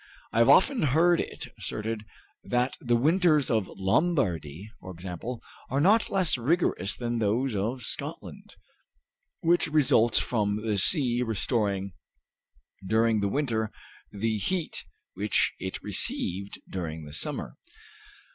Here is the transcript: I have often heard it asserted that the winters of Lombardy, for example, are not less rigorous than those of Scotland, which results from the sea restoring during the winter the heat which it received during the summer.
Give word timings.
I 0.33 0.39
have 0.39 0.49
often 0.49 0.81
heard 0.81 1.19
it 1.19 1.53
asserted 1.59 2.01
that 2.43 2.75
the 2.81 2.95
winters 2.95 3.51
of 3.51 3.67
Lombardy, 3.77 4.71
for 4.79 4.89
example, 4.91 5.43
are 5.69 5.79
not 5.79 6.09
less 6.09 6.39
rigorous 6.39 6.95
than 6.95 7.19
those 7.19 7.55
of 7.55 7.83
Scotland, 7.83 8.55
which 9.41 9.67
results 9.67 10.17
from 10.17 10.65
the 10.65 10.79
sea 10.79 11.21
restoring 11.21 11.91
during 12.83 13.19
the 13.19 13.27
winter 13.29 13.71
the 14.11 14.39
heat 14.39 14.85
which 15.13 15.53
it 15.59 15.83
received 15.83 16.59
during 16.67 17.05
the 17.05 17.13
summer. 17.13 17.55